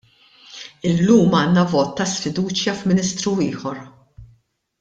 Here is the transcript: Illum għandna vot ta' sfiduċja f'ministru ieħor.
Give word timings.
Illum 0.91 1.35
għandna 1.41 1.67
vot 1.75 1.93
ta' 1.99 2.09
sfiduċja 2.13 2.75
f'ministru 2.81 3.37
ieħor. 3.49 3.81